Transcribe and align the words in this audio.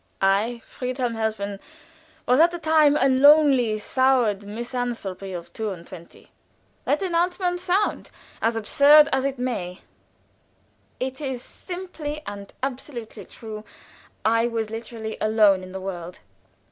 I, 0.19 0.63
Friedhelm 0.65 1.13
Helfen, 1.13 1.59
was 2.27 2.39
at 2.39 2.49
that 2.49 2.63
time 2.63 2.97
a 2.99 3.07
lonely, 3.07 3.77
soured 3.77 4.41
misanthrope 4.45 5.21
of 5.21 5.53
two 5.53 5.69
and 5.69 5.85
twenty. 5.85 6.31
Let 6.87 7.01
the 7.01 7.05
announcement 7.05 7.59
sound 7.59 8.09
as 8.41 8.55
absurd 8.55 9.09
as 9.13 9.25
it 9.25 9.37
may, 9.37 9.81
it 10.99 11.21
is 11.21 11.43
simply 11.43 12.23
and 12.25 12.51
absolutely 12.63 13.25
true, 13.25 13.63
I 14.25 14.47
was 14.47 14.71
literally 14.71 15.17
alone 15.21 15.61
in 15.61 15.71
the 15.71 15.79
world. 15.79 16.17